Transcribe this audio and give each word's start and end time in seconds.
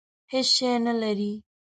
هېڅ 0.31 0.47
شی 0.55 0.71
نه 0.85 0.93
لري. 1.01 1.31